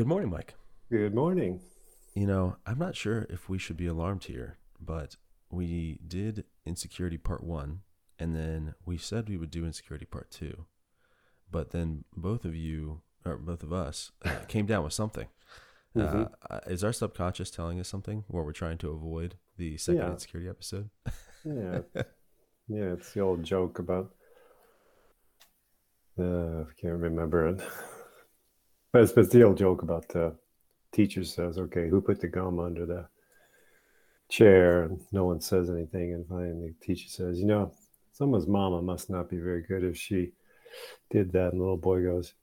[0.00, 0.54] Good morning, Mike.
[0.90, 1.60] Good morning.
[2.14, 5.16] You know, I'm not sure if we should be alarmed here, but
[5.50, 7.82] we did Insecurity Part 1,
[8.18, 10.64] and then we said we would do Insecurity Part 2.
[11.50, 15.26] But then both of you, or both of us, uh, came down with something.
[15.94, 16.30] Mhm.
[16.48, 20.12] Uh, is our subconscious telling us something where we're trying to avoid the second Yeah.
[20.12, 20.88] insecurity episode?
[21.44, 21.80] Yeah,
[22.68, 22.94] yeah.
[22.94, 24.14] It's the old joke about.
[26.18, 27.60] Uh, I can't remember it,
[28.92, 30.36] but it's, the old joke about the
[30.92, 33.08] teacher says, "Okay, who put the gum under the
[34.28, 37.72] chair?" And no one says anything, and finally the teacher says, "You know,
[38.12, 40.32] someone's mama must not be very good if she
[41.10, 42.34] did that." And the little boy goes,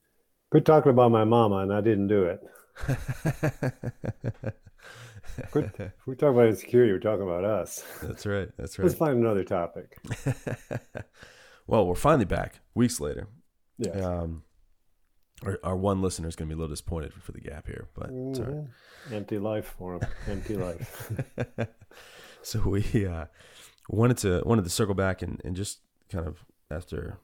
[0.50, 2.40] "Quit talking about my mama, and I didn't do it."
[5.50, 7.84] Quit, if we talk about insecurity, we're talking about us.
[8.02, 8.48] That's right.
[8.56, 8.84] That's right.
[8.86, 9.98] Let's find another topic.
[11.66, 13.28] well, we're finally back weeks later.
[13.78, 13.92] Yeah.
[13.92, 14.42] Um,
[15.44, 17.88] our, our one listener is going to be a little disappointed for the gap here,
[17.94, 18.54] but it's all right.
[19.08, 19.12] Mhm.
[19.12, 20.00] Empty life for him.
[20.26, 21.12] Empty life.
[22.42, 23.26] so we uh,
[23.88, 25.78] wanted to wanted to circle back and, and just
[26.10, 27.18] kind of after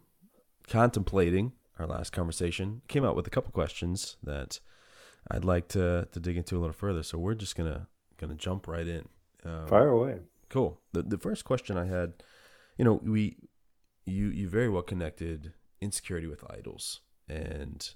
[0.68, 4.60] contemplating our last conversation, came out with a couple questions that
[5.30, 7.02] I'd like to to dig into a little further.
[7.02, 9.08] So we're just gonna gonna jump right in.
[9.44, 10.20] Um, Fire away.
[10.48, 10.80] Cool.
[10.92, 12.14] The the first question I had,
[12.78, 13.36] you know, we
[14.06, 17.94] you you very well connected insecurity with idols and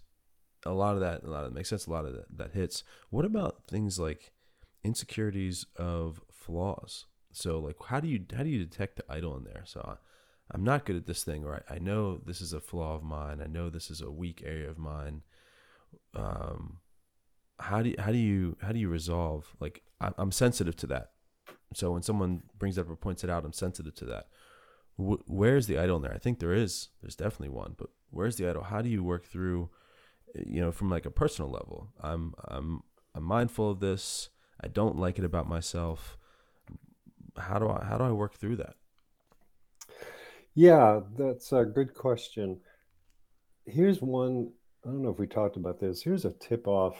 [0.68, 2.52] a lot of that a lot of that makes sense a lot of that, that
[2.52, 2.84] hits.
[3.10, 4.32] What about things like
[4.84, 7.06] insecurities of flaws?
[7.32, 9.62] So like how do you how do you detect the idol in there?
[9.64, 9.94] So I,
[10.50, 13.02] i'm not good at this thing or I, I know this is a flaw of
[13.02, 13.40] mine.
[13.42, 15.22] I know this is a weak area of mine.
[16.14, 16.78] Um
[17.58, 19.54] how do you how do you how do you resolve?
[19.60, 21.10] Like I, i'm sensitive to that.
[21.74, 24.26] So when someone brings up or points it out i'm sensitive to that.
[24.96, 26.14] Wh- where's the idol in there?
[26.14, 26.88] I think there is.
[27.00, 28.64] There's definitely one but where's the idol?
[28.64, 29.70] How do you work through
[30.34, 32.82] you know from like a personal level i'm i'm
[33.14, 34.30] i'm mindful of this
[34.60, 36.16] i don't like it about myself
[37.38, 38.76] how do i how do i work through that
[40.54, 42.60] Yeah, that's a good question.
[43.66, 44.50] Here's one.
[44.84, 46.02] I don't know if we talked about this.
[46.02, 46.96] Here's a tip off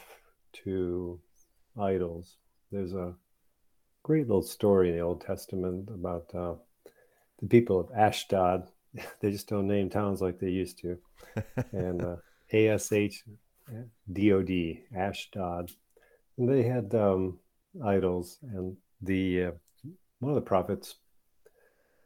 [0.63, 1.19] to
[1.79, 2.37] idols.
[2.71, 3.15] There's a
[4.03, 6.55] great little story in the Old Testament about uh,
[7.41, 8.67] the people of Ashdod.
[9.21, 10.97] They just don't name towns like they used to.
[11.71, 12.15] and uh,
[12.53, 13.23] A S H
[14.11, 15.71] D O D, Ashdod.
[16.37, 17.37] And they had um,
[17.83, 19.51] idols, and the uh,
[20.19, 20.95] one of the prophets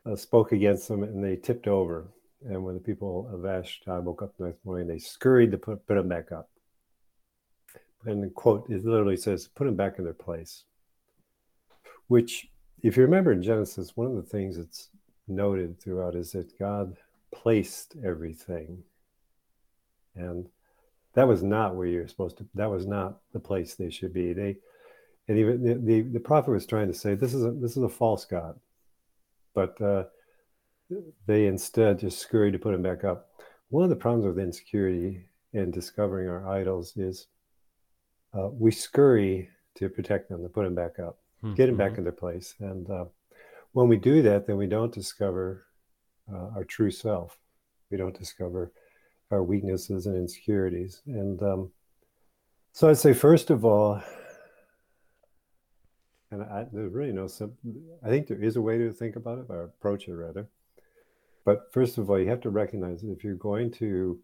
[0.06, 2.08] uh, spoke against them, and they tipped over.
[2.46, 5.86] And when the people of Ashdod woke up the next morning, they scurried to put,
[5.88, 6.50] put them back up.
[8.06, 10.66] And the quote, it literally says, "Put them back in their place."
[12.08, 12.50] Which,
[12.82, 14.90] if you remember in Genesis, one of the things that's
[15.28, 16.98] noted throughout is that God
[17.32, 18.84] placed everything
[20.16, 20.48] and
[21.14, 24.34] that was not where you're supposed to that was not the place they should be.
[24.34, 24.58] They
[25.28, 27.84] and even the, the, the prophet was trying to say this is a this is
[27.84, 28.60] a false god.
[29.54, 30.06] But uh,
[31.28, 33.30] they instead just scurried to put him back up.
[33.70, 37.28] One of the problems with insecurity and discovering our idols is
[38.34, 41.20] uh, we scurry to protect them to put them back up
[41.56, 42.56] get them back in their place.
[42.60, 43.06] And uh,
[43.74, 45.66] when we do that then we don't discover
[46.32, 47.38] uh, our true self.
[47.92, 48.72] We don't discover
[49.34, 51.02] our weaknesses and insecurities.
[51.06, 51.72] And um,
[52.72, 54.02] so I'd say, first of all,
[56.32, 57.58] and I, there's really no simple,
[58.04, 60.48] I think there is a way to think about it, or approach it rather.
[61.46, 64.20] But first of all, you have to recognize that if you're going to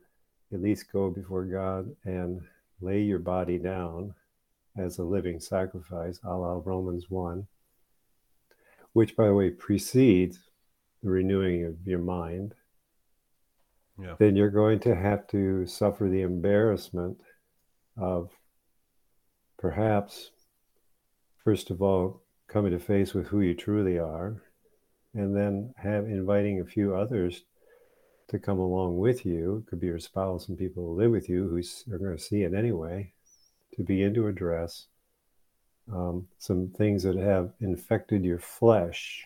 [0.53, 2.41] at least go before God and
[2.81, 4.15] lay your body down
[4.77, 7.45] as a living sacrifice, a la Romans 1,
[8.93, 10.39] which, by the way, precedes
[11.03, 12.55] the renewing of your mind
[14.01, 17.17] yeah then you're going to have to suffer the embarrassment
[17.97, 18.31] of
[19.57, 20.31] perhaps,
[21.43, 24.41] first of all, coming to face with who you truly are,
[25.13, 27.43] and then have inviting a few others
[28.29, 29.57] to come along with you.
[29.57, 32.23] It could be your spouse and people who live with you who are going to
[32.23, 33.11] see it anyway,
[33.75, 34.87] to begin to address
[35.91, 39.25] um, some things that have infected your flesh.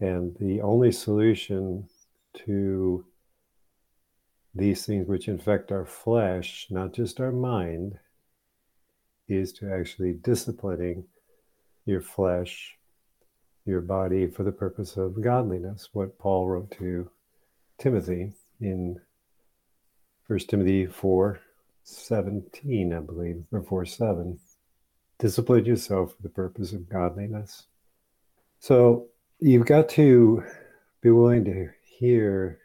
[0.00, 1.88] And the only solution
[2.46, 3.04] to
[4.54, 7.98] these things which infect our flesh, not just our mind,
[9.28, 11.04] is to actually disciplining
[11.84, 12.76] your flesh,
[13.64, 15.90] your body for the purpose of godliness.
[15.92, 17.10] What Paul wrote to
[17.78, 19.00] Timothy in
[20.26, 21.40] First Timothy 4
[21.84, 24.38] 17, I believe, or 4 7.
[25.18, 27.66] Discipline yourself for the purpose of godliness.
[28.58, 29.06] So
[29.38, 30.42] you've got to
[31.00, 32.58] be willing to hear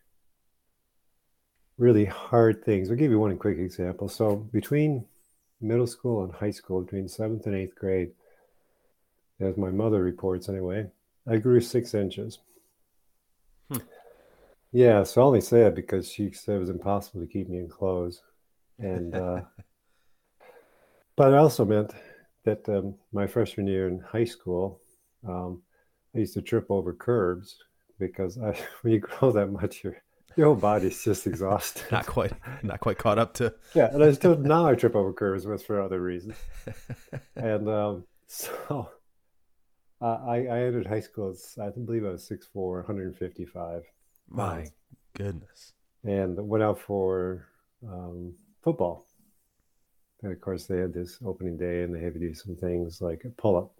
[1.77, 2.89] really hard things.
[2.89, 4.07] I'll give you one quick example.
[4.07, 5.05] So between
[5.59, 8.11] middle school and high school, between seventh and eighth grade,
[9.39, 10.85] as my mother reports anyway,
[11.27, 12.39] I grew six inches.
[13.71, 13.79] Hmm.
[14.71, 17.57] Yeah, so I only say it because she said it was impossible to keep me
[17.57, 18.21] in clothes.
[18.79, 19.41] And uh,
[21.15, 21.93] but it also meant
[22.45, 24.81] that um, my freshman year in high school,
[25.27, 25.61] um,
[26.15, 27.57] I used to trip over curbs
[28.01, 30.01] because I, when you grow that much, your
[30.35, 31.83] your whole body's just exhausted.
[31.91, 32.31] not quite,
[32.63, 33.53] not quite caught up to.
[33.75, 36.35] Yeah, and I still now I trip over curves, but for other reasons.
[37.35, 38.89] and um, so
[40.01, 41.35] uh, I I entered high school.
[41.61, 43.83] I believe I was 6'4", 155.
[44.29, 44.65] My
[45.13, 45.73] goodness.
[46.03, 47.47] And went out for
[47.87, 48.33] um,
[48.63, 49.05] football.
[50.23, 53.01] And of course, they had this opening day, and they had to do some things
[53.01, 53.73] like a pull up.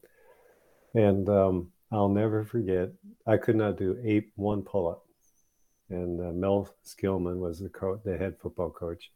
[0.94, 2.90] And um, I'll never forget.
[3.28, 5.04] I could not do eight one pull up,
[5.90, 9.12] and uh, Mel Skillman was the coach, the head football coach.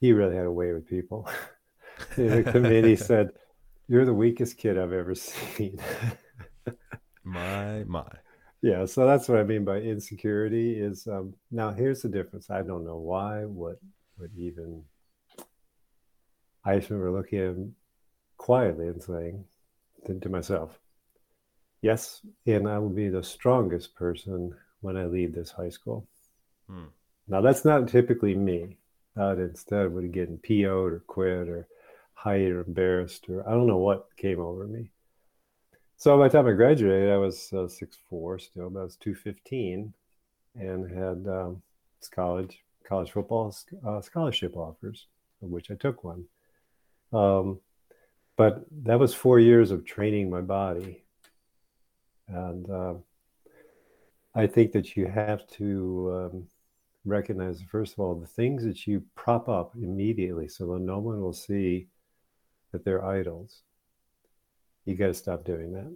[0.00, 1.28] He really had a way with people.
[2.16, 3.30] the committee said,
[3.88, 5.78] "You're the weakest kid I've ever seen."
[7.24, 8.06] my my.
[8.62, 10.78] Yeah, so that's what I mean by insecurity.
[10.78, 12.50] Is um, now here's the difference.
[12.50, 13.46] I don't know why.
[13.46, 13.78] What
[14.18, 14.84] would even
[16.64, 17.74] I just remember looking at him
[18.36, 19.44] quietly and saying
[20.06, 20.78] to, to myself,
[21.82, 26.06] Yes, and I will be the strongest person when I leave this high school.
[26.68, 26.86] Hmm.
[27.28, 28.76] Now, that's not typically me.
[29.16, 31.66] I'd instead would get PO'd or quit or
[32.14, 34.90] hide or embarrassed or I don't know what came over me.
[35.96, 39.92] So by the time I graduated, I was uh, 6'4 still, but I was 215
[40.54, 41.62] and had um,
[42.10, 43.54] college, college football
[43.86, 45.06] uh, scholarship offers,
[45.42, 46.24] of which I took one.
[47.12, 47.60] Um,
[48.36, 51.02] but that was four years of training my body.
[52.32, 52.94] And uh,
[54.34, 56.46] I think that you have to um,
[57.04, 61.20] recognize, first of all, the things that you prop up immediately so that no one
[61.20, 61.88] will see
[62.72, 63.62] that they're idols.
[64.84, 65.94] You got to stop doing that.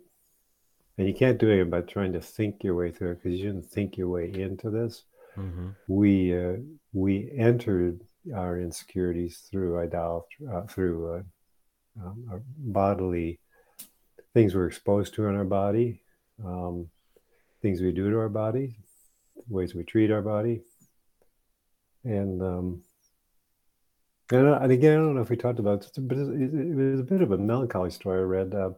[0.97, 3.47] And you can't do it by trying to think your way through it because you
[3.47, 5.05] didn't think your way into this.
[5.37, 5.71] Mm-hmm.
[5.89, 6.57] We uh,
[6.93, 8.01] we entered
[8.35, 11.23] our insecurities through idolatry, uh, through uh,
[12.05, 13.41] um, bodily
[14.33, 16.03] things we're exposed to in our body,
[16.45, 16.89] um,
[17.63, 18.77] things we do to our body,
[19.49, 20.63] ways we treat our body,
[22.05, 22.83] and um,
[24.33, 27.01] and, and, again, I don't know if we talked about it, but it, it was
[27.01, 28.21] a bit of a melancholy story.
[28.21, 28.71] I read uh,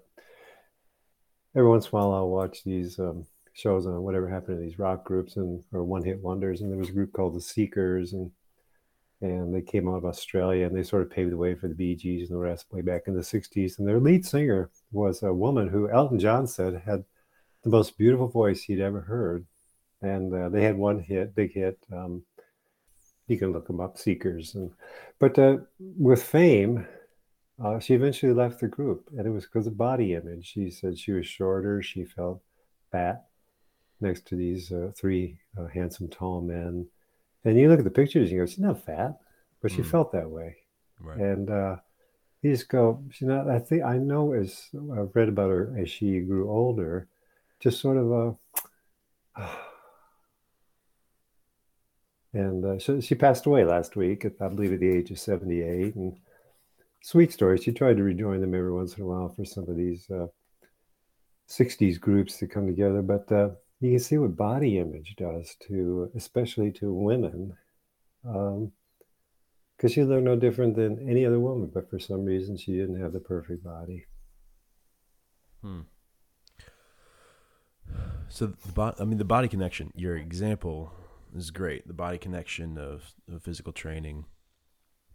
[1.55, 4.79] every once in a while I'll watch these um, shows on whatever happened to these
[4.79, 8.13] rock groups and or one hit wonders, and there was a group called the Seekers,
[8.13, 8.31] and
[9.23, 11.75] and they came out of Australia and they sort of paved the way for the
[11.75, 13.79] Bee Gees and the rest way back in the 60s.
[13.79, 17.03] And their lead singer was a woman who Elton John said had
[17.67, 19.47] the most beautiful voice he'd ever heard.
[20.03, 21.79] And uh, they had one hit, big hit.
[21.93, 22.23] Um,
[23.29, 24.55] you can look them up, Seekers.
[24.55, 24.71] And
[25.19, 26.87] but uh, with fame,
[27.63, 30.47] uh, she eventually left the group, and it was because of body image.
[30.47, 32.43] She said she was shorter, she felt
[32.93, 33.25] fat
[34.01, 36.87] next to these uh, three uh, handsome, tall men
[37.47, 39.21] and you look at the pictures and you go, she's not fat,
[39.63, 39.87] but she mm.
[39.87, 40.57] felt that way.
[40.99, 41.19] Right.
[41.19, 41.77] And uh,
[42.43, 45.89] you just go, she's not, I think, I know as I've read about her as
[45.89, 47.07] she grew older,
[47.61, 48.37] just sort of a,
[52.33, 55.95] and uh, so she passed away last week, I believe at the age of 78.
[55.95, 56.19] And
[57.03, 57.59] sweet story.
[57.59, 60.27] She tried to rejoin them every once in a while for some of these uh,
[61.49, 66.11] 60s groups to come together, but uh, you can see what body image does to,
[66.17, 67.57] especially to women,
[68.23, 68.65] because
[69.85, 73.01] um, she looked no different than any other woman, but for some reason she didn't
[73.01, 74.07] have the perfect body.
[75.63, 75.83] Hmm.
[78.29, 79.93] So the body, I mean, the body connection.
[79.95, 80.93] Your example
[81.35, 81.87] is great.
[81.87, 84.27] The body connection of, of physical training,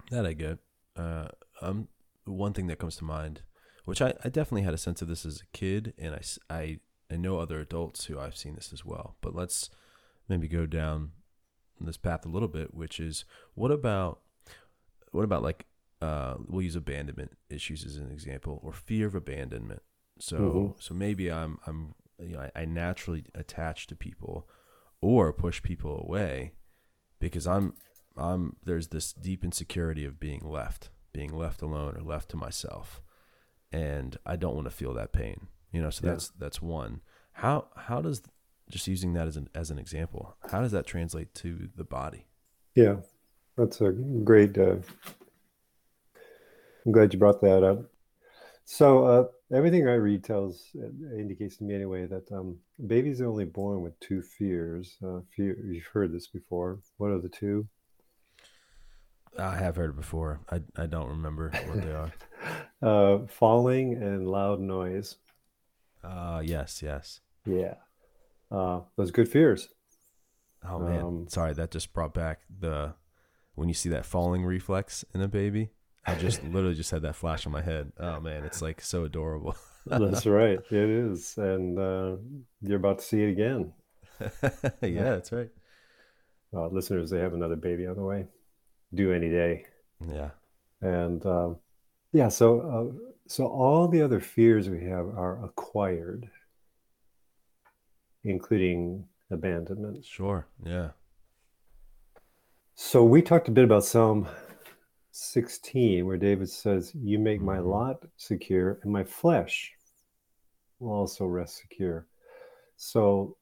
[0.09, 0.59] that I get.
[0.95, 1.29] Uh,
[1.61, 1.87] um,
[2.25, 3.41] one thing that comes to mind,
[3.85, 6.21] which I, I definitely had a sense of this as a kid, and I,
[6.53, 6.79] I
[7.11, 9.17] I know other adults who I've seen this as well.
[9.21, 9.69] But let's
[10.29, 11.11] maybe go down
[11.79, 14.21] this path a little bit, which is what about
[15.11, 15.65] what about like
[16.01, 19.81] uh, we'll use abandonment issues as an example, or fear of abandonment.
[20.19, 20.71] So mm-hmm.
[20.79, 24.47] so maybe I'm I'm you know I, I naturally attach to people,
[25.01, 26.53] or push people away
[27.19, 27.73] because I'm
[28.17, 33.01] I'm there's this deep insecurity of being left, being left alone or left to myself.
[33.71, 35.47] And I don't want to feel that pain.
[35.71, 36.11] You know, so Yeah.
[36.13, 37.01] that's that's one.
[37.33, 38.21] How how does
[38.69, 42.27] just using that as an as an example, how does that translate to the body?
[42.75, 42.97] Yeah,
[43.57, 44.57] that's a great.
[44.57, 44.77] Uh,
[46.85, 47.85] I'm glad you brought that up.
[48.65, 53.27] So uh, everything I read tells uh, indicates to me anyway that um, babies are
[53.27, 54.97] only born with two fears.
[55.05, 56.79] Uh, fear, you've heard this before.
[56.97, 57.67] What are the two?
[59.39, 60.41] I have heard it before.
[60.49, 62.11] I I don't remember what they are.
[62.81, 65.17] Uh, falling and loud noise.
[66.03, 67.19] Uh yes, yes.
[67.45, 67.75] Yeah,
[68.49, 69.69] uh, those good fears.
[70.67, 71.53] Oh man, Um, sorry.
[71.53, 72.95] That just brought back the
[73.53, 75.69] when you see that falling reflex in a baby.
[76.05, 77.91] I just literally just had that flash in my head.
[77.99, 79.55] Oh man, it's like so adorable.
[79.85, 80.59] That's right.
[80.69, 82.17] It is, and uh,
[82.61, 83.73] you're about to see it again.
[84.81, 85.49] yeah, that's right.
[86.53, 88.27] Uh, listeners, they have another baby on the way,
[88.93, 89.65] due any day.
[90.07, 90.29] Yeah,
[90.81, 91.57] And um,
[92.13, 96.29] yeah, so uh, so all the other fears we have are acquired,
[98.23, 100.05] including abandonment.
[100.05, 100.45] sure.
[100.63, 100.89] Yeah,
[102.75, 104.27] So we talked a bit about Psalm
[105.11, 107.65] 16, where David says, "You make my Mhm.
[107.65, 109.75] lot secure, and my flesh
[110.79, 112.07] will also rest secure."
[112.77, 113.37] So,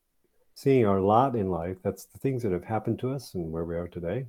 [0.56, 3.66] seeing our lot in life, that's the things that have happened to us and where
[3.66, 4.28] we are today,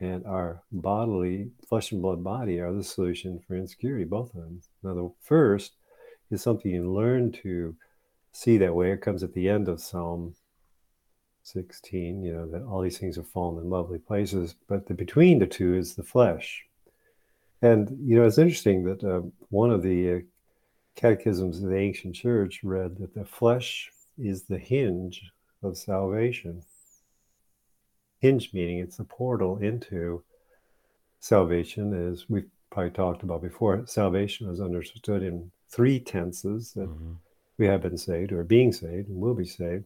[0.00, 4.60] and our bodily flesh and blood body are the solution for insecurity, both of them.
[4.82, 5.76] Now, the first
[6.30, 7.76] is something you learn to
[8.32, 8.92] see that way.
[8.92, 10.34] It comes at the end of Psalm
[11.52, 15.38] 16, you know, that all these things have fallen in lovely places, but the between
[15.38, 16.64] the two is the flesh.
[17.62, 20.18] And, you know, it's interesting that uh, one of the uh,
[20.94, 25.22] catechisms of the ancient church read that the flesh is the hinge
[25.62, 26.62] of salvation.
[28.20, 30.22] Hinge meaning it's the portal into
[31.20, 33.86] salvation, as we've probably talked about before.
[33.86, 37.16] Salvation is understood in three tenses that Mhm.
[37.58, 39.84] we have been saved or being saved and will be saved.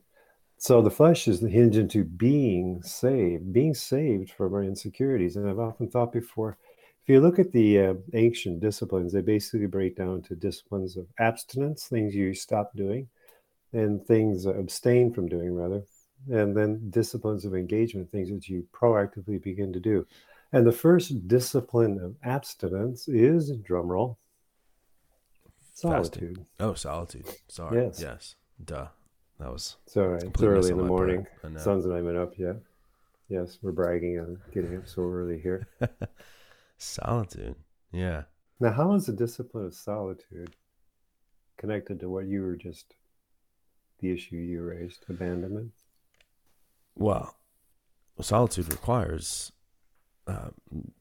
[0.63, 5.35] So the flesh is the hinge into being saved, being saved from our insecurities.
[5.35, 6.57] And I've often thought before,
[7.03, 11.09] if you look at the uh, ancient disciplines, they basically break down to disciplines of
[11.19, 13.09] abstinence, things you stop doing,
[13.73, 15.83] and things uh, abstain from doing, rather,
[16.31, 20.07] and then disciplines of engagement, things that you proactively begin to do.
[20.53, 24.15] And the first discipline of abstinence is, drumroll,
[25.75, 25.91] Fasting.
[25.91, 26.47] solitude.
[26.61, 27.27] Oh, solitude.
[27.49, 27.83] Sorry.
[27.83, 27.99] Yes.
[28.01, 28.37] Yes.
[28.65, 28.87] Duh.
[29.43, 30.23] That was all right.
[30.23, 31.27] It's early in the morning.
[31.43, 31.59] I know.
[31.59, 32.57] Sun's not even up yet.
[33.29, 35.67] Yes, we're bragging on getting up so early here.
[36.79, 37.57] solitude.
[37.91, 38.23] Yeah.
[38.61, 40.55] Now, how is the discipline of solitude
[41.57, 42.95] connected to what you were just,
[43.99, 45.73] the issue you raised, abandonment?
[46.95, 47.35] Well,
[48.21, 49.51] solitude requires
[50.29, 50.51] uh,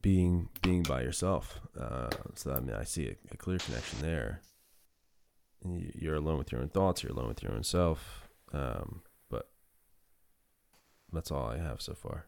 [0.00, 1.60] being being by yourself.
[1.78, 4.40] Uh, so I mean, I see a, a clear connection there.
[5.64, 7.04] You're alone with your own thoughts.
[7.04, 8.21] You're alone with your own self.
[8.52, 9.48] Um, but
[11.12, 12.26] that's all I have so far.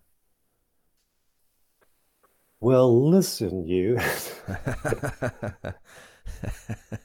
[2.60, 3.96] Well, listen, you.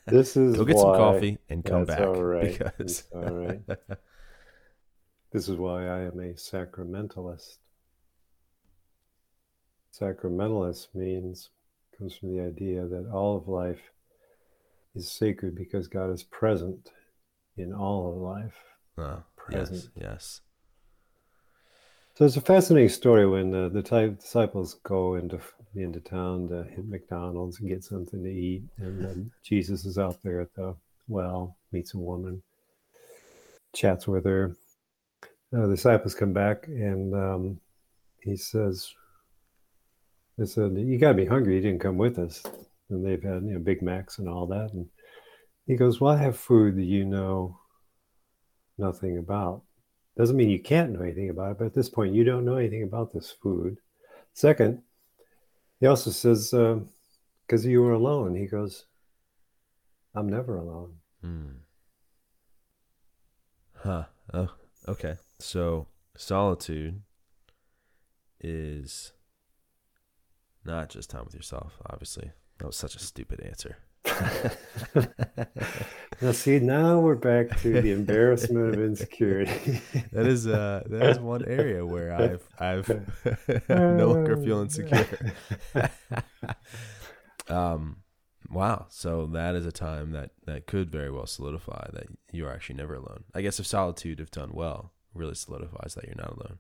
[0.08, 2.58] this is Go get some coffee and come That's back all right.
[2.58, 3.62] because all right.
[5.32, 7.58] This is why I am a sacramentalist.
[9.94, 11.50] Sacramentalist means
[11.96, 13.92] comes from the idea that all of life
[14.96, 16.90] is sacred because God is present
[17.58, 18.56] in all of life.
[19.52, 19.90] Yes, Present.
[19.96, 20.42] yes.
[22.16, 25.40] So it's a fascinating story when uh, the ty- disciples go into
[25.76, 30.22] into town to hit McDonald's and get something to eat, and um, Jesus is out
[30.24, 30.76] there at the
[31.08, 32.42] well, meets a woman,
[33.74, 34.56] chats with her.
[35.56, 37.60] Uh, the disciples come back, and um,
[38.22, 38.94] he says,
[40.38, 41.56] "They said you got to be hungry.
[41.56, 42.44] You didn't come with us."
[42.90, 44.88] And they've had you know Big Macs and all that, and
[45.68, 47.59] he goes, "Well, I have food that you know
[48.80, 49.64] nothing about."
[50.18, 52.58] Doesn't mean you can't know anything about it, but at this point, you don't know
[52.58, 53.78] anything about this food.
[54.34, 54.82] Second,
[55.80, 56.52] he also says,
[57.46, 58.86] because you were alone, he goes,
[60.14, 60.96] I'm never alone.
[61.22, 61.50] Hmm.
[63.76, 64.06] Huh.
[64.34, 64.54] Oh,
[64.90, 65.16] okay.
[65.40, 67.02] So solitude
[68.42, 69.14] is
[70.66, 72.32] not just time with yourself, obviously.
[72.58, 73.78] That was such a stupid answer.
[76.22, 79.80] Now, see, now we're back to the embarrassment of insecurity.
[80.12, 82.90] That is uh that is one area where I've I've
[83.70, 85.08] no longer feel insecure.
[87.48, 87.98] um
[88.50, 88.88] wow.
[88.90, 92.76] So that is a time that that could very well solidify that you are actually
[92.76, 93.24] never alone.
[93.34, 96.60] I guess if solitude if done well really solidifies that you're not alone.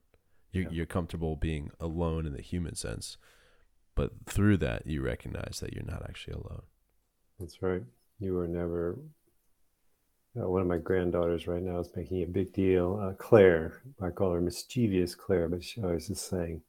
[0.53, 0.70] You're, Yeah.
[0.72, 3.18] you're comfortable being alone in the human sense,
[3.94, 6.63] but through that, you recognize that you're not actually alone.
[7.39, 7.84] That's right.
[8.19, 8.98] You were never.
[10.39, 13.00] Uh, one of my granddaughters right now is making a big deal.
[13.01, 16.62] Uh, Claire, I call her mischievous Claire, but she always is saying,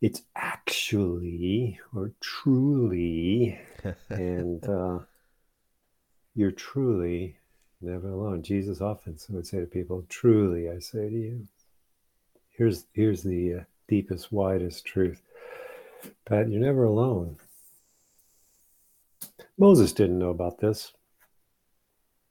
[0.00, 3.58] "It's actually or truly,"
[4.08, 5.00] and uh,
[6.34, 7.36] you're truly
[7.80, 8.42] never alone.
[8.42, 11.48] Jesus often would say to people, "Truly, I say to you."
[12.50, 15.20] Here's here's the uh, deepest, widest truth.
[16.24, 17.36] Pat, you're never alone.
[19.58, 20.92] Moses didn't know about this.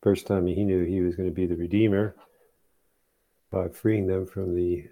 [0.02, 2.16] First time he knew he was going to be the Redeemer
[3.52, 4.86] by freeing them from the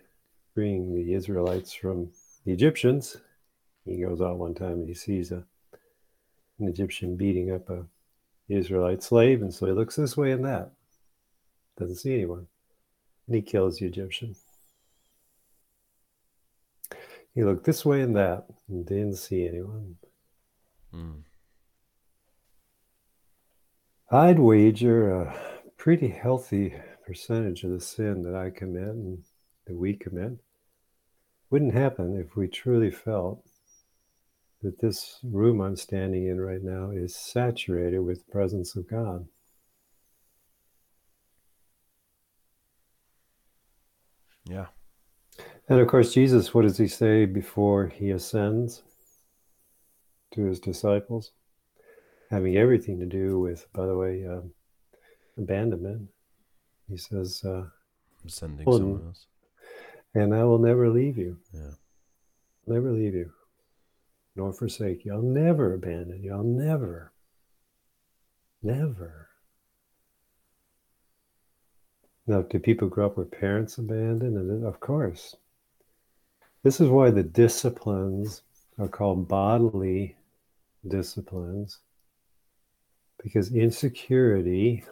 [0.54, 2.12] freeing the Israelites from
[2.46, 3.18] the Egyptians.
[3.86, 5.44] He goes out one time and he sees a
[6.60, 7.86] an Egyptian beating up a
[8.48, 10.72] Israelite slave, and so he looks this way and that.
[11.78, 12.48] Doesn't see anyone.
[13.28, 14.36] And he kills the Egyptian.
[17.34, 19.98] He looked this way and that and didn't see anyone.
[20.94, 21.24] Mm.
[24.16, 25.38] I'd wager a
[25.76, 26.74] pretty healthy
[27.06, 29.22] percentage of the sin that I commit and
[29.68, 30.38] that we commit
[31.50, 33.44] wouldn't happen if we truly felt
[34.62, 39.28] that this room I'm standing in right now is saturated with the presence of God.
[44.46, 44.68] Yeah.
[45.68, 48.82] And of course, Jesus, what does he say before he ascends
[50.34, 51.34] to his disciples?
[52.36, 54.52] Having everything to do with, by the way, um,
[55.38, 56.10] abandonment.
[56.90, 57.64] He says, uh,
[58.24, 59.28] I'm sending Well, someone else.
[60.14, 61.76] And I will never leave you, Yeah.
[62.68, 63.32] never leave you,
[64.36, 65.14] nor forsake you.
[65.14, 66.34] I'll never abandon you.
[66.34, 67.14] I'll never,
[68.62, 69.30] never.
[72.28, 74.36] Now, do people grow up with parents abandoned?
[74.38, 75.38] And then, of course.
[76.64, 78.42] This is why the disciplines
[78.78, 80.18] are called bodily
[80.86, 81.80] disciplines,
[83.26, 84.86] because insecurity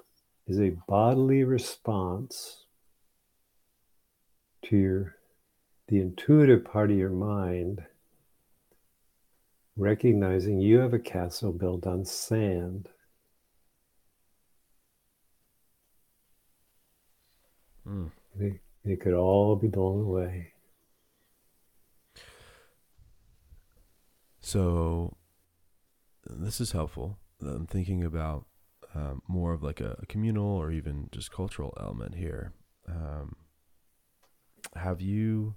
[0.48, 2.65] is a bodily response
[4.65, 5.15] to your
[5.88, 7.84] the intuitive part of your mind
[9.78, 12.89] recognizing you have a castle built on sand
[17.86, 18.12] Mm.
[18.39, 20.54] it, it could all be blown away
[24.39, 25.15] So
[26.30, 27.17] this is helpful.
[27.48, 28.46] I'm thinking about
[28.96, 32.54] um, more of like a, a communal or even just cultural element here.
[32.88, 33.36] Um,
[34.76, 35.56] have you,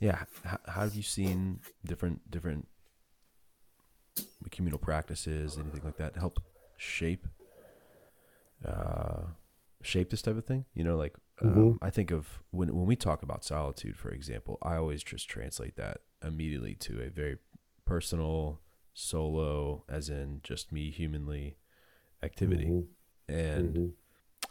[0.00, 2.68] yeah, h- how have you seen different different
[4.50, 6.40] communal practices, anything like that, help
[6.76, 7.26] shape
[8.66, 9.22] uh,
[9.82, 10.64] shape this type of thing?
[10.74, 11.78] You know, like um, Mhm.
[11.82, 15.76] I think of when when we talk about solitude, for example, I always just translate
[15.76, 17.38] that immediately to a very
[17.84, 18.60] personal
[18.94, 21.56] solo as in just me humanly
[22.22, 22.66] activity.
[22.66, 22.86] Mhm,
[23.28, 23.92] and mhm.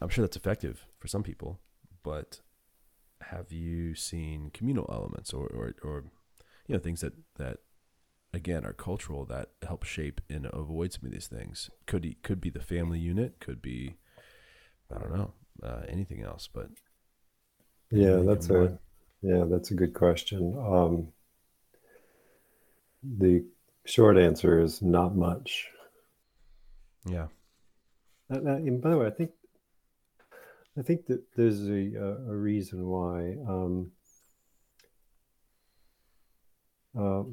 [0.02, 1.60] i'm sure that's effective for some people
[2.04, 2.42] but
[3.22, 6.04] have you seen communal elements or or, or
[6.68, 7.58] you know things that that
[8.34, 11.70] again are cultural that help shape and avoid some of these things?
[11.86, 13.96] Could be, could be the family unit could be
[14.94, 16.70] i don't know uh, anything else but
[17.92, 18.78] yeah that's a
[19.22, 20.58] yeah that's a good question.
[20.58, 21.08] Um,
[23.04, 23.46] the
[23.86, 25.70] short answer is not much
[27.06, 27.28] yeah
[28.30, 29.32] And, uh, and by the way, I think
[30.78, 31.96] I think that there's a
[32.30, 33.92] a, reason why um,
[36.98, 37.24] uh,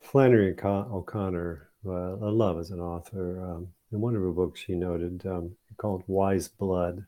[0.00, 3.40] Flannery O'Connor, uh, I love as an author.
[3.40, 7.06] Um, in one of her books, she noted um, called "Wise Blood."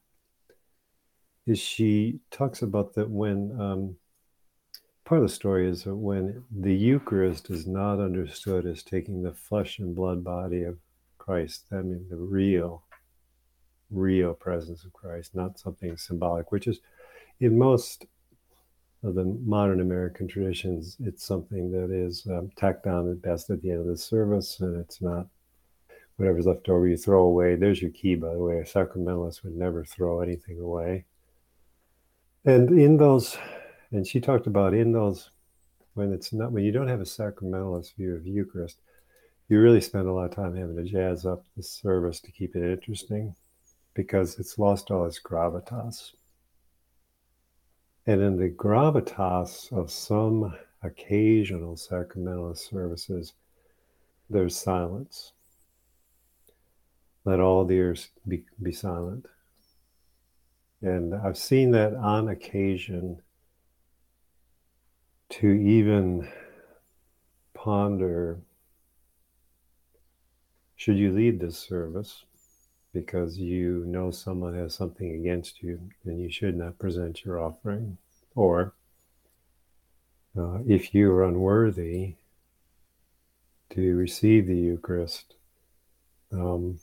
[1.47, 3.97] Is she talks about that when um,
[5.12, 9.35] part of the story is that when the Eucharist is not understood as taking the
[9.35, 10.79] flesh and blood body of
[11.18, 12.85] Christ, I mean the real
[13.90, 16.81] real presence of Christ, not something symbolic, which is
[17.40, 18.07] in most
[19.03, 23.61] of the modern American traditions, it's something that is um, tacked on at best at
[23.61, 25.27] the end of the service, and it's not
[26.16, 27.55] whatever's left over you throw away.
[27.55, 28.61] There's your key, by the way.
[28.61, 31.05] A sacramentalist would never throw anything away.
[32.46, 33.37] And in those,
[33.93, 35.31] and she talked about in those,
[35.95, 38.79] when it's not, when you don't have a sacramentalist view of Eucharist,
[39.49, 42.57] you really spend a lot of time having to jazz up the service to keep
[42.57, 43.35] it interesting
[43.95, 46.13] because it's lost all its gravitas.
[48.07, 53.35] And in the gravitas of some occasional sacramentalist services,
[54.31, 55.33] there's silence.
[57.27, 59.27] Let all the ears be, be silent.
[60.81, 63.21] And I've seen that on occasion
[65.33, 66.29] to even
[67.55, 68.38] ponder
[70.77, 72.25] should you lead this service
[72.92, 77.97] because you know someone has something against you and you should not present your offering?
[78.35, 78.75] Or
[80.37, 82.16] uh, if you are unworthy
[83.71, 85.35] to receive the Eucharist,
[86.31, 86.79] um,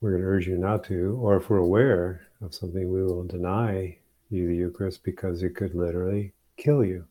[0.00, 1.16] we're going to urge you not to.
[1.20, 5.76] Or if we're aware of something, we will deny you the Eucharist because it could
[5.76, 7.06] literally kill you.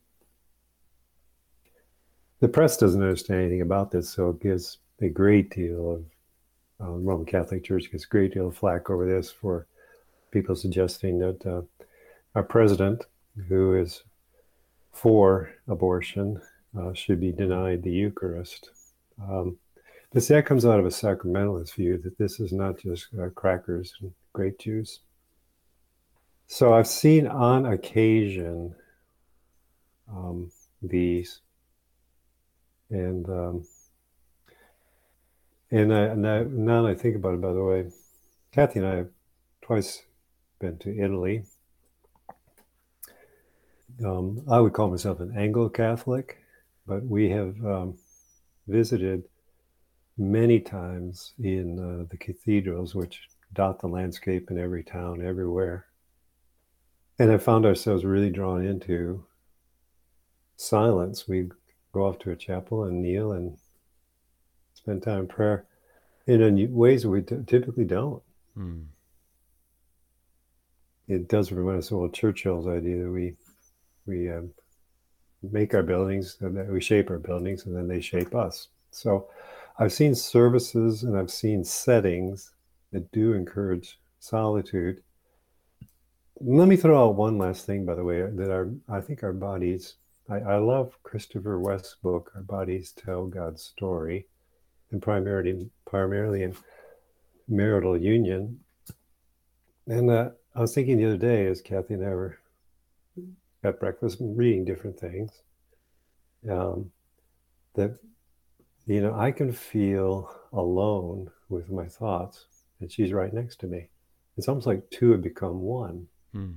[2.43, 6.91] The press doesn't understand anything about this, so it gives a great deal of uh,
[6.91, 9.65] Roman Catholic Church gets a great deal of flack over this for
[10.32, 11.62] people suggesting that uh,
[12.36, 13.06] our president,
[13.47, 14.03] who is
[14.91, 16.41] for abortion,
[16.77, 18.71] uh, should be denied the Eucharist.
[19.21, 19.56] Um,
[20.12, 23.93] but that comes out of a sacramentalist view that this is not just uh, crackers
[24.01, 24.99] and grape juice.
[26.47, 28.75] So I've seen on occasion
[30.12, 30.51] um,
[30.82, 31.39] these,
[32.89, 33.65] and um,
[35.74, 37.89] and, I, now that I think about it, by the way,
[38.52, 39.10] Kathy and I have
[39.63, 40.04] twice
[40.60, 41.46] been to Italy.
[44.06, 46.38] Um, I would call myself an Anglo Catholic,
[46.86, 47.98] but we have um,
[48.67, 49.24] visited
[50.15, 55.88] many times in uh, the cathedrals, which dot the landscape in every town, everywhere.
[57.17, 59.26] And I found ourselves really drawn into
[60.56, 61.28] silence.
[61.28, 61.50] We
[61.93, 63.58] go off to a chapel and kneel and
[64.73, 65.65] spend time in prayer
[66.27, 68.21] in ways we t- typically don't.
[68.56, 68.82] Hmm.
[71.08, 73.36] It does remind us of old Churchill's idea that we
[74.06, 74.51] we um,
[75.41, 78.69] make our buildings, and that we shape our buildings, and then they shape us.
[78.91, 79.29] So,
[79.77, 82.51] I've seen services and I've seen settings
[82.91, 85.01] that do encourage solitude.
[86.39, 89.34] Let me throw out one last thing, by the way, that our I think our
[89.34, 89.95] bodies.
[90.29, 94.27] I, I love Christopher West's book, Our Bodies Tell God's Story
[94.91, 96.55] and primarily primarily in
[97.47, 98.59] marital union.
[99.88, 102.38] And uh, I was thinking the other day, as Kathy and I were
[103.63, 105.31] at breakfast reading different things,
[106.49, 106.91] um,
[107.75, 107.97] that
[108.86, 112.45] you know I can feel alone with my thoughts,
[112.79, 113.89] and she's right next to me.
[114.38, 116.07] It's almost like two have become one.
[116.31, 116.53] Hmm.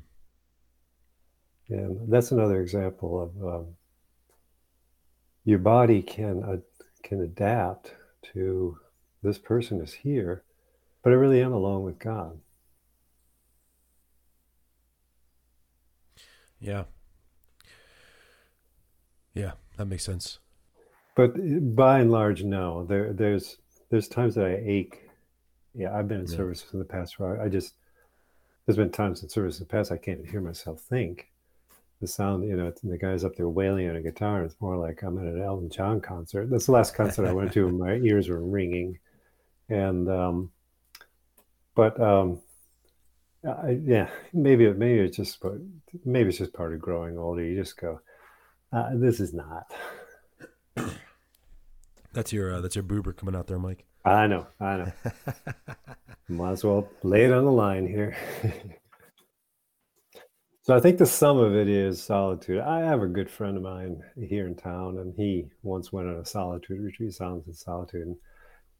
[1.68, 3.66] And that's another example of um,
[5.44, 6.56] your body can uh,
[7.02, 7.94] can adapt
[8.34, 8.78] to
[9.22, 10.44] this person is here,
[11.02, 12.38] but I really am alone with God.
[16.60, 16.84] Yeah.
[19.34, 20.38] Yeah, that makes sense.
[21.14, 21.34] But
[21.74, 22.84] by and large, no.
[22.84, 23.58] There, there's
[23.90, 25.08] there's times that I ache.
[25.74, 26.36] Yeah, I've been in yeah.
[26.36, 27.74] services in the past where I just
[28.64, 31.28] there's been times in service in the past I can't hear myself think
[32.00, 34.42] the sound, you know, the guy's up there wailing on a guitar.
[34.44, 36.50] It's more like I'm at an Elton John concert.
[36.50, 38.98] That's the last concert I went to, and my ears were ringing.
[39.68, 40.50] And, um,
[41.74, 42.40] but, um,
[43.44, 45.42] I, yeah, maybe, maybe it's just,
[46.04, 47.42] maybe it's just part of growing older.
[47.42, 48.00] You just go,
[48.72, 49.72] uh, this is not.
[52.12, 53.84] That's your, uh, that's your boomer coming out there, Mike.
[54.02, 54.92] I know, I know.
[56.28, 58.16] Might as well lay it on the line here.
[60.66, 62.58] So I think the sum of it is solitude.
[62.58, 66.16] I have a good friend of mine here in town, and he once went on
[66.16, 68.04] a solitude retreat, silence and solitude.
[68.04, 68.16] And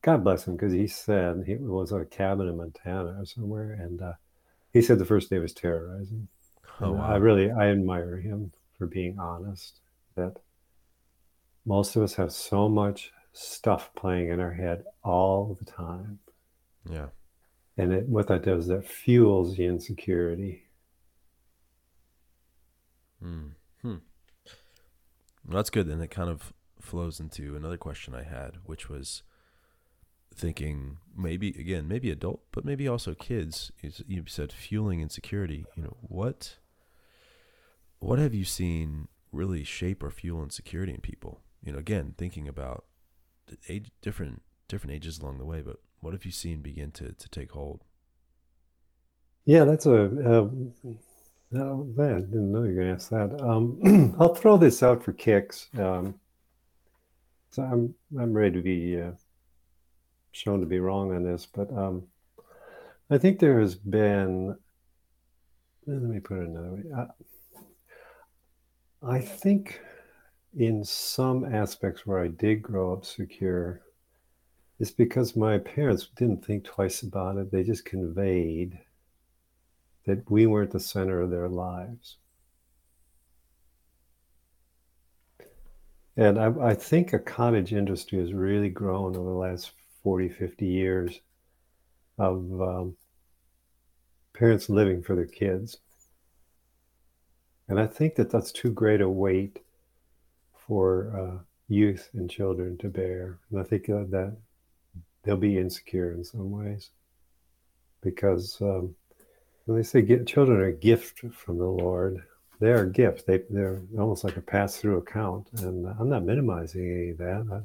[0.03, 3.79] God bless him, because he said he was at a cabin in Montana or somewhere,
[3.81, 4.15] and uh,
[4.73, 6.27] he said the first day was terrorizing.
[6.81, 7.07] Oh, wow.
[7.07, 9.79] I really I admire him for being honest.
[10.17, 10.41] That
[11.65, 16.19] most of us have so much stuff playing in our head all the time.
[16.91, 17.07] Yeah.
[17.79, 20.65] And it, what that does, that fuels the insecurity
[23.23, 23.51] Mm.
[23.83, 23.97] Hmm.
[25.47, 25.87] Well, that's good.
[25.89, 29.23] And it kind of flows into another question I had, which was
[30.37, 33.73] thinking maybe again maybe adult but maybe also kids
[34.07, 36.59] you said fueling insecurity you know what
[38.01, 42.47] what have you seen really shape or fuel insecurity in people you know again thinking
[42.47, 42.85] about
[43.69, 47.29] age different different ages along the way but what have you seen begin to to
[47.31, 47.83] take hold
[49.47, 50.51] yeah that's a, a
[51.51, 53.41] no, man, didn't know you were going to ask that.
[53.41, 55.69] Um, I'll throw this out for kicks.
[55.79, 56.19] Um,
[57.51, 59.13] so I'm I'm ready to be uh,
[60.33, 62.03] shown to be wrong on this, but um,
[63.11, 64.57] I think there has been.
[65.87, 66.83] Let me put it another way.
[66.97, 67.07] I,
[69.15, 69.81] I think
[70.57, 73.83] in some aspects where I did grow up secure,
[74.81, 77.53] it's because my parents didn't think twice about it.
[77.53, 78.81] They just conveyed
[80.07, 82.17] that we weren't the center of their lives.
[86.17, 90.67] And I, I think a cottage industry has really grown over the last 40, 50
[90.67, 91.21] years
[92.19, 92.97] of um,
[94.33, 95.79] parents living for their kids.
[97.69, 99.59] And I think that that's too great a weight
[100.67, 103.39] for uh, youth and children to bear.
[103.51, 104.37] And I think that
[105.23, 106.91] they'll be insecure in some ways
[108.01, 108.95] because um,
[109.67, 112.23] when they say get, children are a gift from the Lord,
[112.61, 113.27] they are a gift.
[113.27, 115.49] They, they're almost like a pass through account.
[115.59, 117.63] And I'm not minimizing any of that.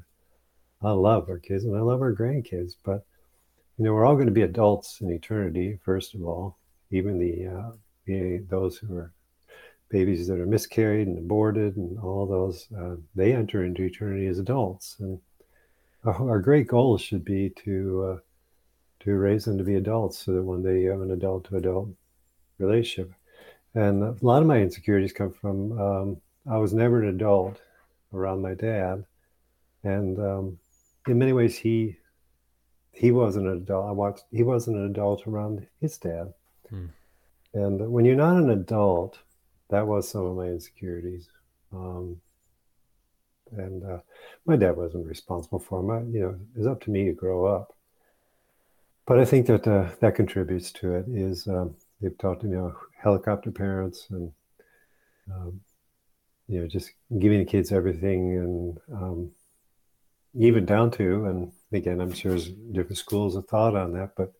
[0.84, 3.06] I, I love our kids and I love our grandkids, but
[3.78, 6.58] you know, we're all going to be adults in eternity, first of all,
[6.90, 7.72] even the, uh,
[8.06, 9.14] the those who are
[9.90, 14.40] babies that are miscarried and aborted and all those, uh, they enter into eternity as
[14.40, 14.96] adults.
[15.00, 15.20] And
[16.04, 18.20] our, our great goal should be to uh,
[19.02, 21.90] to raise them to be adults, so that when they have an adult to adult
[22.58, 23.14] relationship.
[23.74, 27.62] And a lot of my insecurities come from um, I was never an adult
[28.14, 29.06] around my dad,
[29.84, 30.60] and um,
[31.08, 31.98] in many ways he
[32.92, 33.88] he wasn't an adult.
[33.88, 36.34] I watched he wasn't an adult around his dad.
[36.70, 36.88] Hmm.
[37.54, 39.20] And when you're not an adult,
[39.70, 41.30] that was some of my insecurities.
[41.74, 42.22] Um,
[43.52, 44.00] and uh,
[44.46, 45.92] my dad wasn't responsible for them.
[45.92, 47.76] I, you know, it was up to me to grow up.
[49.12, 51.06] But I think that uh, that contributes to it.
[51.10, 54.32] Is um, they've taught you know helicopter parents and
[55.30, 55.60] um,
[56.47, 59.32] you know just giving the kids everything and um,
[60.34, 64.32] even down to and again I'm sure there's different schools of thought on that, but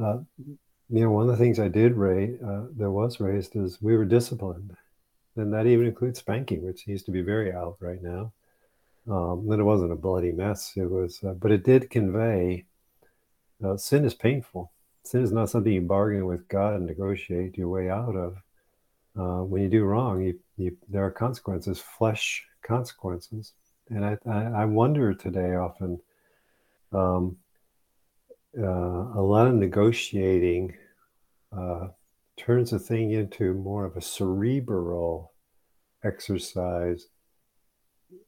[0.00, 0.56] uh, you
[0.88, 4.04] know, one of the things I did raise, uh, that was raised is we were
[4.04, 4.76] disciplined.
[5.36, 8.32] And that even includes spanking, which seems to be very out right now.
[9.08, 10.72] Um, then it wasn't a bloody mess.
[10.74, 12.64] It was, uh, but it did convey
[13.64, 14.72] uh, sin is painful.
[15.04, 18.36] Sin is not something you bargain with God and negotiate your way out of.
[19.18, 23.52] Uh, when you do wrong, you, you, there are consequences, flesh consequences.
[23.88, 26.00] And I, I, I wonder today often,
[26.92, 27.36] um,
[28.58, 30.74] uh, a lot of negotiating
[31.56, 31.88] uh,
[32.36, 35.32] turns the thing into more of a cerebral
[36.04, 37.06] exercise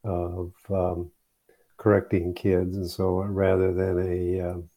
[0.04, 1.10] of um,
[1.76, 4.40] correcting kids and so on, rather than a.
[4.40, 4.68] Um,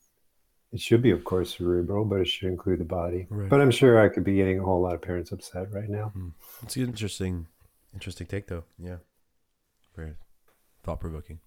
[0.75, 3.27] it should be, of course, cerebral, but it should include the body.
[3.29, 3.49] Right.
[3.49, 6.09] But I'm sure I could be getting a whole lot of parents upset right now.
[6.09, 6.29] Hmm.
[6.63, 7.47] It's an interesting,
[7.93, 8.65] interesting take, though.
[8.77, 8.97] Yeah,
[9.95, 10.15] very
[10.83, 11.39] thought provoking.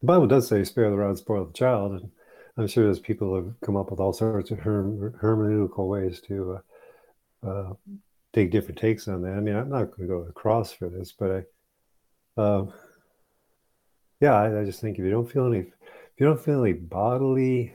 [0.00, 2.10] The Bible does say, "Spare the rod, spoil the child," and
[2.56, 6.22] I'm sure there's people who have come up with all sorts of herm- hermeneutical ways
[6.22, 6.58] to
[7.44, 7.74] uh, uh,
[8.32, 9.34] take different takes on that.
[9.34, 11.44] I mean, I'm not going to go across for this, but
[12.38, 12.66] I, uh,
[14.20, 16.72] yeah, I, I, just think if you don't feel any, if you don't feel any
[16.72, 17.74] bodily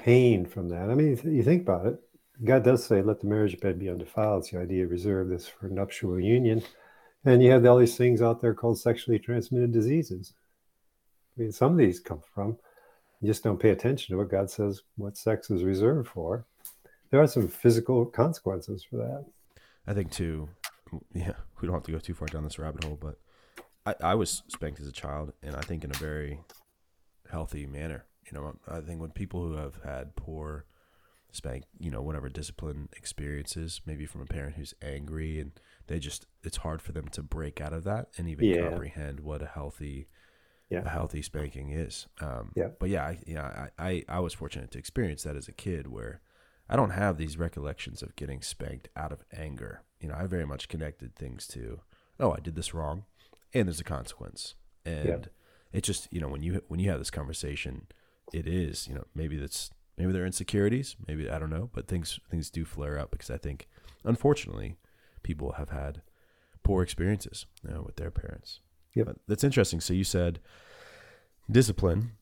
[0.00, 2.00] pain from that, I mean, you think about it.
[2.42, 5.68] God does say, "Let the marriage bed be undefiled." It's the idea reserve this for
[5.68, 6.62] nuptial union,
[7.24, 10.32] and you have all these things out there called sexually transmitted diseases.
[11.36, 12.56] I mean, some of these come from.
[13.20, 16.46] You just don't pay attention to what God says what sex is reserved for.
[17.10, 19.26] There are some physical consequences for that.
[19.86, 20.48] I think too.
[21.12, 23.18] Yeah, we don't have to go too far down this rabbit hole, but
[23.84, 26.40] I, I was spanked as a child, and I think in a very
[27.30, 28.06] healthy manner.
[28.30, 30.64] You know, I think when people who have had poor
[31.32, 35.52] spank, you know, whatever discipline experiences, maybe from a parent who's angry, and
[35.86, 38.68] they just it's hard for them to break out of that and even yeah.
[38.68, 40.08] comprehend what a healthy
[40.70, 40.82] yeah.
[40.84, 42.06] a healthy spanking is.
[42.20, 42.68] Um, yeah.
[42.78, 45.88] But yeah, I, yeah, I, I, I was fortunate to experience that as a kid
[45.88, 46.20] where
[46.68, 49.82] I don't have these recollections of getting spanked out of anger.
[50.00, 51.80] You know, I very much connected things to,
[52.20, 53.04] oh, I did this wrong,
[53.52, 54.54] and there's a consequence.
[54.86, 55.16] And yeah.
[55.72, 57.86] it just, you know, when you when you have this conversation,
[58.32, 62.20] it is, you know, maybe that's maybe they're insecurities, maybe I don't know, but things
[62.30, 63.68] things do flare up because I think,
[64.04, 64.76] unfortunately,
[65.22, 66.02] people have had
[66.62, 68.60] poor experiences you know, with their parents.
[68.94, 69.80] Yeah, that's interesting.
[69.80, 70.40] So you said
[71.50, 72.12] discipline,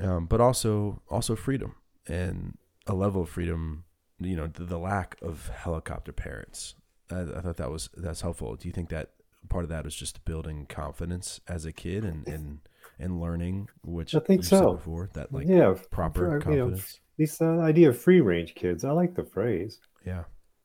[0.00, 1.76] um, but also also freedom
[2.06, 3.84] and a level of freedom.
[4.18, 6.74] You know, the, the lack of helicopter parents.
[7.10, 8.56] I, I, thought that was that's helpful.
[8.56, 9.10] Do you think that
[9.48, 12.60] part of that is just building confidence as a kid and and
[12.98, 14.74] and learning, which I think so.
[14.74, 17.00] Before that, like yeah, proper for, confidence.
[17.18, 18.84] You know, this uh, idea of free range kids.
[18.84, 19.80] I like the phrase.
[20.04, 20.24] Yeah.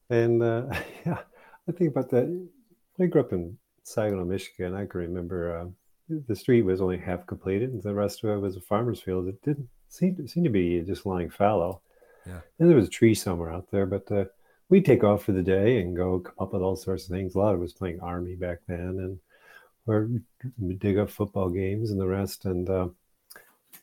[0.10, 0.66] And uh,
[1.06, 1.20] yeah,
[1.68, 2.48] I think about that.
[3.00, 5.66] I grew up in Saginaw, Michigan, I can remember uh,
[6.28, 9.28] the street was only half completed, and the rest of it was a farmer's field.
[9.28, 11.82] It didn't seem, seem to be just lying fallow.
[12.26, 12.42] Yeah.
[12.60, 14.26] And there was a tree somewhere out there, but uh,
[14.70, 17.36] we'd take off for the day and go come up with all sorts of things.
[17.36, 19.20] A lot of us playing army back then, and
[19.88, 20.10] or
[20.78, 22.46] dig up football games and the rest.
[22.46, 22.88] And uh,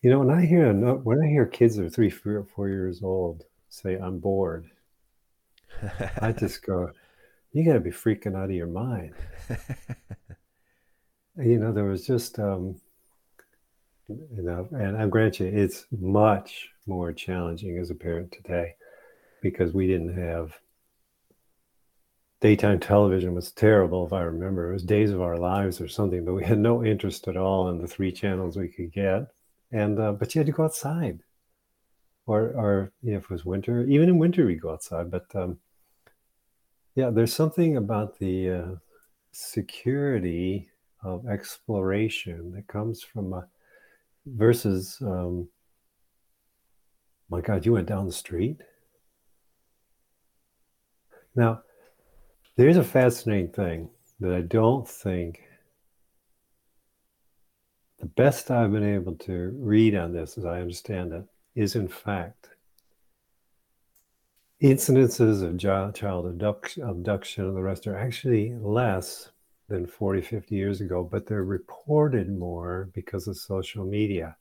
[0.02, 3.96] you know, when I hear when I hear kids that are four years old say,
[3.96, 4.70] I'm bored.
[6.20, 6.90] I just go,
[7.52, 9.14] you got to be freaking out of your mind.
[11.36, 12.80] you know, there was just, um,
[14.08, 18.74] you know, and I grant you, it's much more challenging as a parent today
[19.42, 20.58] because we didn't have
[22.40, 24.70] daytime television was terrible if i remember.
[24.70, 27.68] It was days of our lives or something but we had no interest at all
[27.68, 29.28] in the three channels we could get.
[29.72, 31.20] And uh, but you had to go outside.
[32.26, 35.26] Or or you know, if it was winter even in winter we go outside but
[35.34, 35.58] um,
[36.94, 38.74] yeah there's something about the uh,
[39.32, 40.68] security
[41.02, 43.46] of exploration that comes from a,
[44.26, 45.48] versus um,
[47.30, 48.60] my god you went down the street.
[51.34, 51.62] Now
[52.58, 55.44] there's a fascinating thing that I don't think
[58.00, 61.86] the best I've been able to read on this, as I understand it, is in
[61.86, 62.50] fact
[64.60, 69.30] incidences of child abduction, abduction and the rest are actually less
[69.68, 74.36] than 40, 50 years ago, but they're reported more because of social media.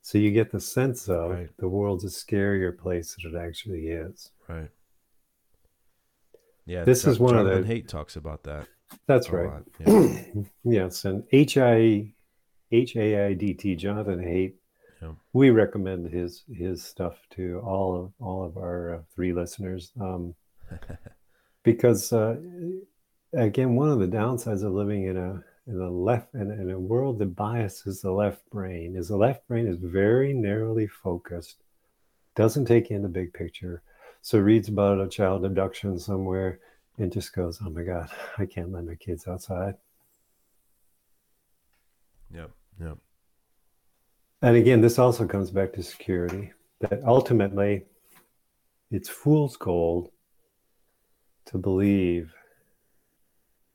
[0.00, 1.50] So you get the sense of right.
[1.58, 4.30] the world's a scarier place than it actually is.
[4.48, 4.70] Right.
[6.68, 8.68] Yeah, this is one Jonathan of the Haidt talks about that.
[9.06, 9.62] That's right.
[9.86, 10.18] Yeah.
[10.64, 12.12] yes, and H I
[12.70, 14.52] H A I D T Jonathan Haidt.
[15.00, 15.12] Yeah.
[15.32, 20.34] We recommend his his stuff to all of all of our uh, three listeners, um,
[21.62, 22.36] because uh,
[23.32, 26.78] again, one of the downsides of living in a in a left in, in a
[26.78, 31.62] world that biases the left brain is the left brain is very narrowly focused,
[32.36, 33.82] doesn't take in the big picture,
[34.22, 36.60] so reads about a child abduction somewhere
[36.98, 39.76] and just goes, "Oh my God, I can't let my kids outside."
[42.32, 42.50] Yep.
[42.80, 42.98] Yep.
[44.42, 46.52] And again, this also comes back to security.
[46.80, 47.86] That ultimately,
[48.90, 50.10] it's fool's gold
[51.46, 52.32] to believe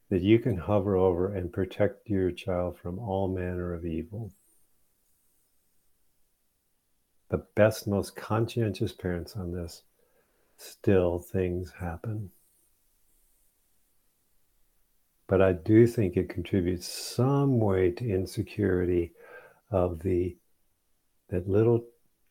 [0.10, 4.32] that you can hover over and protect your child from all manner of evil.
[7.30, 9.82] The best, most conscientious parents on this
[10.58, 12.32] still things happen.
[15.28, 19.14] But I do think it contributes some way to insecurity
[19.72, 20.38] of the
[21.30, 21.86] that little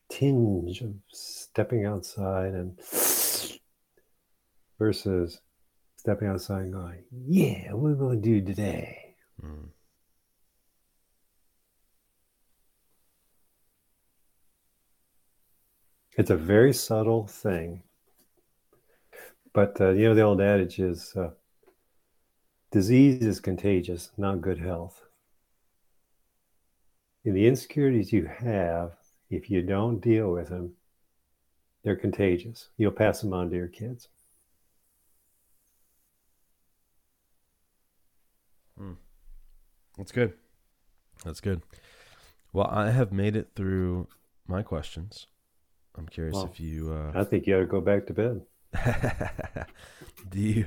[0.09, 2.79] tinge of stepping outside and
[4.77, 5.41] versus
[5.97, 9.15] stepping outside and going, yeah, what are we going to do today?
[9.43, 9.69] Mm.
[16.15, 17.83] It's a very subtle thing
[19.53, 21.29] but uh, you know, the old adage is uh,
[22.71, 25.01] disease is contagious, not good health.
[27.25, 28.91] And the insecurities you have,
[29.29, 30.73] if you don't deal with them,
[31.83, 32.69] they're contagious.
[32.77, 34.09] You'll pass them on to your kids.
[38.77, 38.93] Hmm.
[39.97, 40.33] That's good.
[41.23, 41.61] That's good.
[42.51, 44.07] Well, I have made it through
[44.47, 45.27] my questions.
[45.95, 46.91] I'm curious well, if you.
[46.91, 47.11] Uh...
[47.19, 48.41] I think you ought to go back to bed.
[50.29, 50.65] do you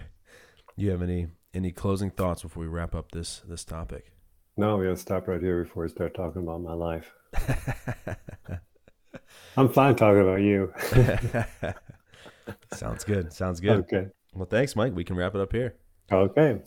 [0.77, 4.13] do you have any any closing thoughts before we wrap up this this topic?
[4.57, 7.13] No, we gotta stop right here before we start talking about my life.
[9.57, 10.73] I'm fine talking about you.
[12.75, 13.33] Sounds good.
[13.33, 13.79] Sounds good.
[13.81, 14.07] Okay.
[14.35, 14.95] Well, thanks, Mike.
[14.95, 15.77] We can wrap it up here.
[16.13, 16.61] Okay.